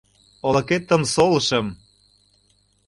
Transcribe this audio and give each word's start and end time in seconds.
Олыкетым 0.47 1.01
солышым. 1.13 1.65